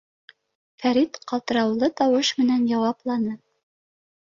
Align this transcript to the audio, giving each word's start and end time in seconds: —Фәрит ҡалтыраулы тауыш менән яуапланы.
—Фәрит 0.83 1.19
ҡалтыраулы 1.33 1.91
тауыш 2.03 2.33
менән 2.41 2.65
яуапланы. 2.73 3.39